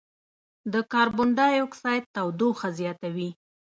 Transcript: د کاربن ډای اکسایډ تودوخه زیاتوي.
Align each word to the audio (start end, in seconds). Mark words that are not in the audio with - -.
د 0.73 0.75
کاربن 0.91 1.29
ډای 1.37 1.55
اکسایډ 1.65 2.03
تودوخه 2.15 2.69
زیاتوي. 2.79 3.29